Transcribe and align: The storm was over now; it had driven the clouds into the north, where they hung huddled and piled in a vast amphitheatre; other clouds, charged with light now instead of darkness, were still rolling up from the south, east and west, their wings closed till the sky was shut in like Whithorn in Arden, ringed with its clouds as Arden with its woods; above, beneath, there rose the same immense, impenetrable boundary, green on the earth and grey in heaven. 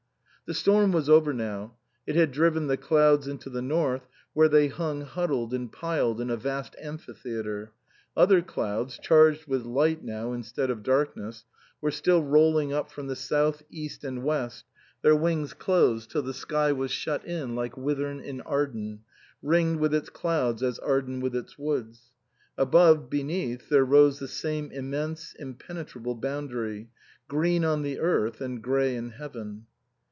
The 0.47 0.55
storm 0.55 0.91
was 0.91 1.07
over 1.09 1.31
now; 1.33 1.77
it 2.05 2.17
had 2.17 2.33
driven 2.33 2.67
the 2.67 2.75
clouds 2.75 3.25
into 3.25 3.49
the 3.49 3.61
north, 3.61 4.05
where 4.33 4.49
they 4.49 4.67
hung 4.67 4.99
huddled 4.99 5.53
and 5.53 5.71
piled 5.71 6.19
in 6.19 6.29
a 6.29 6.35
vast 6.35 6.75
amphitheatre; 6.77 7.71
other 8.17 8.41
clouds, 8.41 8.99
charged 9.01 9.47
with 9.47 9.61
light 9.63 10.03
now 10.03 10.33
instead 10.33 10.69
of 10.69 10.83
darkness, 10.83 11.45
were 11.79 11.89
still 11.89 12.21
rolling 12.21 12.73
up 12.73 12.91
from 12.91 13.07
the 13.07 13.15
south, 13.15 13.63
east 13.69 14.03
and 14.03 14.23
west, 14.25 14.65
their 15.03 15.15
wings 15.15 15.53
closed 15.53 16.11
till 16.11 16.21
the 16.21 16.33
sky 16.33 16.73
was 16.73 16.91
shut 16.91 17.23
in 17.23 17.55
like 17.55 17.75
Whithorn 17.75 18.19
in 18.19 18.41
Arden, 18.41 19.03
ringed 19.41 19.79
with 19.79 19.93
its 19.93 20.09
clouds 20.09 20.61
as 20.61 20.79
Arden 20.79 21.21
with 21.21 21.33
its 21.33 21.57
woods; 21.57 22.11
above, 22.57 23.09
beneath, 23.09 23.69
there 23.69 23.85
rose 23.85 24.19
the 24.19 24.27
same 24.27 24.69
immense, 24.71 25.33
impenetrable 25.39 26.15
boundary, 26.15 26.89
green 27.29 27.63
on 27.63 27.83
the 27.83 27.99
earth 28.01 28.41
and 28.41 28.61
grey 28.61 28.97
in 28.97 29.11
heaven. 29.11 29.67